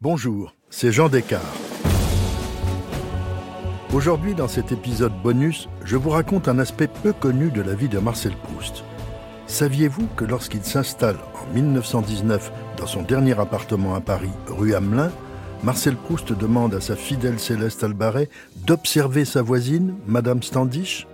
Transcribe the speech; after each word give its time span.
Bonjour, 0.00 0.54
c'est 0.70 0.92
Jean 0.92 1.08
Descartes. 1.08 1.44
Aujourd'hui, 3.92 4.36
dans 4.36 4.46
cet 4.46 4.70
épisode 4.70 5.12
bonus, 5.24 5.68
je 5.84 5.96
vous 5.96 6.10
raconte 6.10 6.46
un 6.46 6.60
aspect 6.60 6.86
peu 6.86 7.12
connu 7.12 7.50
de 7.50 7.62
la 7.62 7.74
vie 7.74 7.88
de 7.88 7.98
Marcel 7.98 8.30
Proust. 8.44 8.84
Saviez-vous 9.48 10.06
que 10.14 10.24
lorsqu'il 10.24 10.62
s'installe 10.62 11.16
en 11.34 11.52
1919 11.52 12.52
dans 12.76 12.86
son 12.86 13.02
dernier 13.02 13.40
appartement 13.40 13.96
à 13.96 14.00
Paris, 14.00 14.30
rue 14.46 14.72
Hamelin, 14.72 15.10
Marcel 15.64 15.96
Proust 15.96 16.32
demande 16.32 16.76
à 16.76 16.80
sa 16.80 16.94
fidèle 16.94 17.40
Céleste 17.40 17.82
Albaret 17.82 18.28
d'observer 18.68 19.24
sa 19.24 19.42
voisine, 19.42 19.96
Madame 20.06 20.44
Standish 20.44 21.08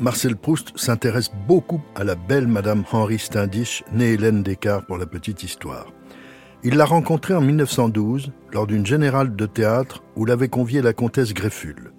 Marcel 0.00 0.34
Proust 0.34 0.76
s'intéresse 0.76 1.30
beaucoup 1.46 1.80
à 1.94 2.02
la 2.02 2.16
belle 2.16 2.48
Madame 2.48 2.82
Henri 2.90 3.20
Standish, 3.20 3.84
née 3.92 4.14
Hélène 4.14 4.42
Descartes 4.42 4.86
pour 4.86 4.98
la 4.98 5.06
petite 5.06 5.44
histoire. 5.44 5.86
Il 6.62 6.74
l'a 6.74 6.84
rencontrée 6.84 7.34
en 7.34 7.40
1912 7.40 8.32
lors 8.52 8.66
d'une 8.66 8.84
générale 8.84 9.34
de 9.34 9.46
théâtre 9.46 10.02
où 10.14 10.26
l'avait 10.26 10.50
conviée 10.50 10.82
la 10.82 10.92
comtesse 10.92 11.32
Grefful. 11.32 11.92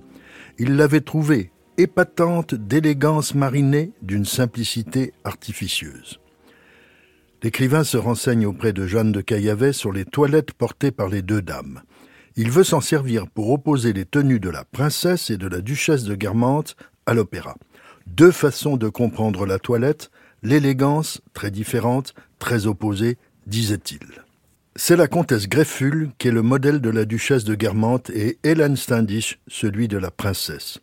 Il 0.60 0.76
l'avait 0.76 1.02
trouvée 1.02 1.52
épatante 1.78 2.54
d'élégance 2.54 3.34
marinée, 3.34 3.92
d'une 4.04 4.26
simplicité 4.26 5.14
artificieuse. 5.24 6.20
L'écrivain 7.42 7.84
se 7.84 7.98
renseigne 7.98 8.46
auprès 8.46 8.72
de 8.72 8.86
Jeanne 8.86 9.12
de 9.12 9.22
Caillavet 9.22 9.74
sur 9.74 9.92
les 9.92 10.06
toilettes 10.06 10.54
portées 10.54 10.92
par 10.92 11.10
les 11.10 11.24
deux 11.24 11.42
dames. 11.42 11.82
Il 12.36 12.52
veut 12.52 12.64
s'en 12.64 12.82
servir 12.82 13.28
pour 13.28 13.50
opposer 13.50 13.94
les 13.94 14.06
tenues 14.06 14.40
de 14.40 14.52
la 14.52 14.64
princesse 14.64 15.32
et 15.32 15.38
de 15.38 15.48
la 15.48 15.62
duchesse 15.62 16.04
de 16.04 16.14
Guermantes 16.14 16.76
à 17.08 17.16
l'opéra. 17.16 17.56
Deux 18.06 18.32
façons 18.32 18.78
de 18.78 18.90
comprendre 18.90 19.48
la 19.48 19.58
toilette, 19.58 20.12
l'élégance, 20.44 21.22
très 21.34 21.50
différente, 21.50 22.14
très 22.38 22.68
opposée, 22.68 23.18
disait-il. 23.48 24.24
C'est 24.78 24.96
la 24.96 25.08
comtesse 25.08 25.50
Grefful 25.50 26.12
qui 26.18 26.30
est 26.30 26.32
le 26.32 26.42
modèle 26.42 26.80
de 26.80 26.90
la 26.90 27.04
duchesse 27.04 27.44
de 27.44 27.56
Guermantes 27.56 28.10
et 28.12 28.40
Hélène 28.44 28.78
Standish 28.78 29.38
celui 29.48 29.90
de 29.90 29.98
la 29.98 30.12
princesse. 30.12 30.80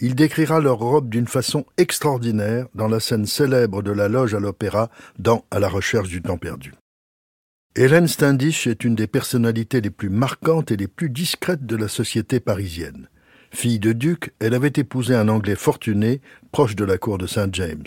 Il 0.00 0.16
décrira 0.16 0.58
leur 0.58 0.78
robe 0.78 1.08
d'une 1.08 1.28
façon 1.28 1.64
extraordinaire 1.76 2.66
dans 2.74 2.88
la 2.88 2.98
scène 2.98 3.26
célèbre 3.26 3.82
de 3.82 3.92
la 3.92 4.08
loge 4.08 4.34
à 4.34 4.40
l'opéra 4.40 4.90
dans 5.20 5.44
À 5.52 5.60
la 5.60 5.68
recherche 5.68 6.08
du 6.08 6.22
temps 6.22 6.38
perdu. 6.38 6.74
Hélène 7.76 8.08
Standish 8.08 8.66
est 8.66 8.82
une 8.82 8.96
des 8.96 9.06
personnalités 9.06 9.80
les 9.80 9.90
plus 9.90 10.10
marquantes 10.10 10.72
et 10.72 10.76
les 10.76 10.88
plus 10.88 11.08
discrètes 11.08 11.66
de 11.66 11.76
la 11.76 11.86
société 11.86 12.40
parisienne. 12.40 13.08
Fille 13.52 13.78
de 13.78 13.92
duc, 13.92 14.32
elle 14.40 14.54
avait 14.54 14.72
épousé 14.74 15.14
un 15.14 15.28
Anglais 15.28 15.54
fortuné, 15.54 16.20
proche 16.50 16.74
de 16.74 16.84
la 16.84 16.98
cour 16.98 17.16
de 17.16 17.28
Saint 17.28 17.48
James. 17.52 17.86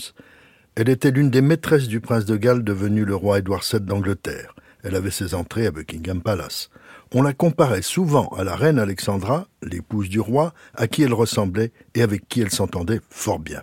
Elle 0.75 0.87
était 0.87 1.11
l'une 1.11 1.29
des 1.29 1.41
maîtresses 1.41 1.89
du 1.89 1.99
prince 1.99 2.23
de 2.23 2.37
Galles 2.37 2.63
devenu 2.63 3.03
le 3.03 3.15
roi 3.15 3.39
Édouard 3.39 3.63
VII 3.69 3.81
d'Angleterre. 3.81 4.55
Elle 4.83 4.95
avait 4.95 5.11
ses 5.11 5.33
entrées 5.33 5.65
à 5.65 5.71
Buckingham 5.71 6.21
Palace. 6.21 6.69
On 7.13 7.21
la 7.21 7.33
comparait 7.33 7.81
souvent 7.81 8.27
à 8.29 8.43
la 8.43 8.55
reine 8.55 8.79
Alexandra, 8.79 9.47
l'épouse 9.61 10.09
du 10.09 10.19
roi, 10.19 10.53
à 10.75 10.87
qui 10.87 11.03
elle 11.03 11.13
ressemblait 11.13 11.71
et 11.95 12.01
avec 12.01 12.27
qui 12.27 12.41
elle 12.41 12.51
s'entendait 12.51 12.99
fort 13.09 13.39
bien. 13.39 13.61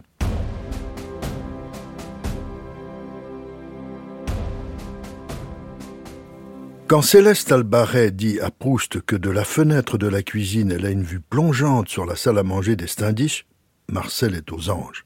Quand 6.90 7.02
Céleste 7.02 7.52
Albaret 7.52 8.10
dit 8.10 8.40
à 8.40 8.50
Proust 8.50 9.00
que 9.02 9.14
de 9.14 9.30
la 9.30 9.44
fenêtre 9.44 9.96
de 9.96 10.08
la 10.08 10.24
cuisine 10.24 10.72
elle 10.72 10.86
a 10.86 10.90
une 10.90 11.04
vue 11.04 11.20
plongeante 11.20 11.88
sur 11.88 12.04
la 12.04 12.16
salle 12.16 12.38
à 12.38 12.42
manger 12.42 12.74
des 12.74 12.88
Standish, 12.88 13.46
Marcel 13.88 14.34
est 14.34 14.50
aux 14.50 14.70
anges. 14.70 15.04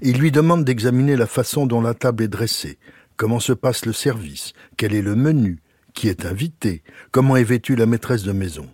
Il 0.00 0.18
lui 0.18 0.30
demande 0.30 0.64
d'examiner 0.64 1.14
la 1.14 1.26
façon 1.26 1.66
dont 1.66 1.82
la 1.82 1.92
table 1.92 2.22
est 2.22 2.28
dressée, 2.28 2.78
comment 3.16 3.40
se 3.40 3.52
passe 3.52 3.86
le 3.86 3.92
service, 3.92 4.52
quel 4.76 4.94
est 4.94 5.02
le 5.02 5.14
menu, 5.14 5.58
qui 5.94 6.08
est 6.08 6.26
invité, 6.26 6.82
comment 7.10 7.36
est 7.36 7.44
vêtue 7.44 7.76
la 7.76 7.86
maîtresse 7.86 8.22
de 8.22 8.32
maison? 8.32 8.68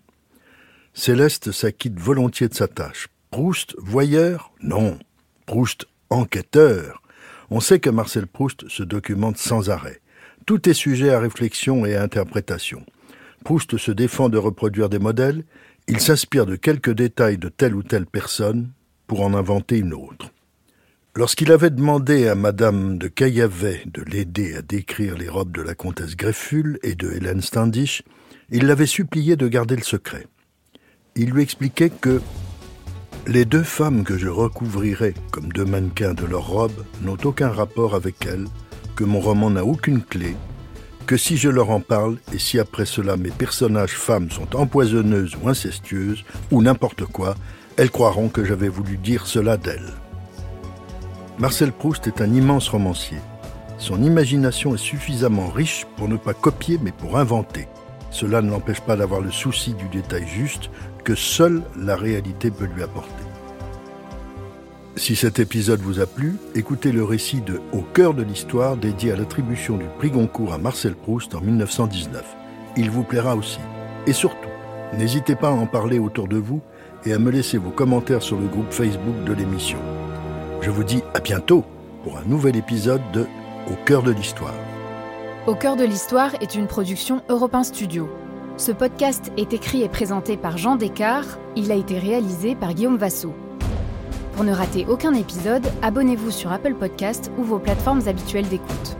Céleste 0.94 1.52
s'acquitte 1.52 1.98
volontiers 1.98 2.48
de 2.48 2.54
sa 2.54 2.68
tâche. 2.68 3.08
Proust, 3.30 3.74
voyeur? 3.78 4.52
Non. 4.60 4.98
Proust, 5.46 5.86
enquêteur. 6.10 7.02
On 7.50 7.60
sait 7.60 7.80
que 7.80 7.90
Marcel 7.90 8.26
Proust 8.26 8.68
se 8.68 8.82
documente 8.82 9.38
sans 9.38 9.70
arrêt. 9.70 10.00
Tout 10.44 10.68
est 10.68 10.74
sujet 10.74 11.10
à 11.10 11.20
réflexion 11.20 11.86
et 11.86 11.94
à 11.94 12.02
interprétation. 12.02 12.84
Proust 13.44 13.76
se 13.78 13.90
défend 13.90 14.28
de 14.28 14.38
reproduire 14.38 14.88
des 14.88 14.98
modèles, 14.98 15.44
il 15.88 16.00
s'inspire 16.00 16.46
de 16.46 16.56
quelques 16.56 16.92
détails 16.92 17.38
de 17.38 17.48
telle 17.48 17.74
ou 17.74 17.82
telle 17.82 18.06
personne 18.06 18.70
pour 19.06 19.22
en 19.22 19.34
inventer 19.34 19.78
une 19.78 19.94
autre. 19.94 20.30
Lorsqu'il 21.14 21.52
avait 21.52 21.68
demandé 21.68 22.26
à 22.26 22.34
Madame 22.34 22.96
de 22.96 23.06
Caillavet 23.06 23.82
de 23.84 24.00
l'aider 24.00 24.54
à 24.54 24.62
décrire 24.62 25.18
les 25.18 25.28
robes 25.28 25.54
de 25.54 25.60
la 25.60 25.74
comtesse 25.74 26.16
Grefful 26.16 26.78
et 26.82 26.94
de 26.94 27.12
Hélène 27.12 27.42
Standish, 27.42 28.02
il 28.50 28.66
l'avait 28.66 28.86
supplié 28.86 29.36
de 29.36 29.46
garder 29.46 29.76
le 29.76 29.82
secret. 29.82 30.26
Il 31.14 31.28
lui 31.28 31.42
expliquait 31.42 31.90
que 31.90 32.22
les 33.26 33.44
deux 33.44 33.62
femmes 33.62 34.04
que 34.04 34.16
je 34.16 34.28
recouvrirai 34.28 35.12
comme 35.32 35.52
deux 35.52 35.66
mannequins 35.66 36.14
de 36.14 36.24
leurs 36.24 36.46
robes 36.46 36.82
n'ont 37.02 37.18
aucun 37.24 37.50
rapport 37.50 37.94
avec 37.94 38.24
elles, 38.24 38.46
que 38.96 39.04
mon 39.04 39.20
roman 39.20 39.50
n'a 39.50 39.66
aucune 39.66 40.00
clé, 40.00 40.34
que 41.06 41.18
si 41.18 41.36
je 41.36 41.50
leur 41.50 41.68
en 41.68 41.80
parle 41.80 42.16
et 42.32 42.38
si 42.38 42.58
après 42.58 42.86
cela 42.86 43.18
mes 43.18 43.30
personnages 43.30 43.98
femmes 43.98 44.30
sont 44.30 44.56
empoisonneuses 44.56 45.36
ou 45.42 45.50
incestueuses 45.50 46.24
ou 46.50 46.62
n'importe 46.62 47.04
quoi, 47.04 47.34
elles 47.76 47.90
croiront 47.90 48.30
que 48.30 48.46
j'avais 48.46 48.70
voulu 48.70 48.96
dire 48.96 49.26
cela 49.26 49.58
d'elles. 49.58 49.92
Marcel 51.42 51.72
Proust 51.72 52.06
est 52.06 52.20
un 52.20 52.32
immense 52.32 52.68
romancier. 52.68 53.18
Son 53.76 54.00
imagination 54.00 54.76
est 54.76 54.78
suffisamment 54.78 55.48
riche 55.48 55.88
pour 55.96 56.08
ne 56.08 56.16
pas 56.16 56.34
copier 56.34 56.78
mais 56.80 56.92
pour 56.92 57.18
inventer. 57.18 57.66
Cela 58.12 58.42
ne 58.42 58.48
l'empêche 58.48 58.80
pas 58.80 58.94
d'avoir 58.94 59.20
le 59.20 59.32
souci 59.32 59.74
du 59.74 59.88
détail 59.88 60.24
juste 60.28 60.70
que 61.02 61.16
seule 61.16 61.64
la 61.76 61.96
réalité 61.96 62.52
peut 62.52 62.68
lui 62.72 62.84
apporter. 62.84 63.24
Si 64.94 65.16
cet 65.16 65.40
épisode 65.40 65.80
vous 65.80 65.98
a 65.98 66.06
plu, 66.06 66.36
écoutez 66.54 66.92
le 66.92 67.02
récit 67.02 67.40
de 67.40 67.60
Au 67.72 67.80
cœur 67.80 68.14
de 68.14 68.22
l'histoire 68.22 68.76
dédié 68.76 69.10
à 69.10 69.16
l'attribution 69.16 69.76
du 69.78 69.86
prix 69.98 70.12
Goncourt 70.12 70.52
à 70.52 70.58
Marcel 70.58 70.94
Proust 70.94 71.34
en 71.34 71.40
1919. 71.40 72.24
Il 72.76 72.88
vous 72.88 73.02
plaira 73.02 73.34
aussi. 73.34 73.58
Et 74.06 74.12
surtout, 74.12 74.36
n'hésitez 74.96 75.34
pas 75.34 75.48
à 75.48 75.50
en 75.50 75.66
parler 75.66 75.98
autour 75.98 76.28
de 76.28 76.36
vous 76.36 76.60
et 77.04 77.12
à 77.12 77.18
me 77.18 77.32
laisser 77.32 77.58
vos 77.58 77.70
commentaires 77.70 78.22
sur 78.22 78.38
le 78.38 78.46
groupe 78.46 78.70
Facebook 78.70 79.24
de 79.24 79.32
l'émission. 79.32 79.78
Je 80.62 80.70
vous 80.70 80.84
dis 80.84 81.02
à 81.12 81.18
bientôt 81.18 81.64
pour 82.04 82.18
un 82.18 82.24
nouvel 82.24 82.54
épisode 82.54 83.02
de 83.12 83.26
Au 83.68 83.74
cœur 83.84 84.04
de 84.04 84.12
l'histoire. 84.12 84.54
Au 85.48 85.56
cœur 85.56 85.74
de 85.74 85.82
l'histoire 85.82 86.36
est 86.40 86.54
une 86.54 86.68
production 86.68 87.20
Europe 87.28 87.56
Studio. 87.64 88.08
Ce 88.58 88.70
podcast 88.70 89.32
est 89.36 89.54
écrit 89.54 89.82
et 89.82 89.88
présenté 89.88 90.36
par 90.36 90.58
Jean 90.58 90.76
Descartes. 90.76 91.40
Il 91.56 91.72
a 91.72 91.74
été 91.74 91.98
réalisé 91.98 92.54
par 92.54 92.74
Guillaume 92.74 92.96
Vassou. 92.96 93.32
Pour 94.34 94.44
ne 94.44 94.52
rater 94.52 94.86
aucun 94.88 95.14
épisode, 95.14 95.66
abonnez-vous 95.82 96.30
sur 96.30 96.52
Apple 96.52 96.74
Podcast 96.74 97.32
ou 97.38 97.42
vos 97.42 97.58
plateformes 97.58 98.06
habituelles 98.06 98.48
d'écoute. 98.48 98.96